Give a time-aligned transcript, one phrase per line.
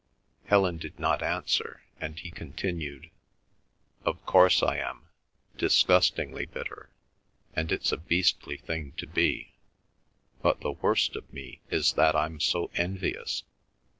[0.47, 3.11] Helen did not answer, and he continued:
[4.03, 5.09] "Of course I am,
[5.57, 6.89] disgustingly bitter,
[7.53, 9.53] and it's a beastly thing to be.
[10.41, 13.43] But the worst of me is that I'm so envious.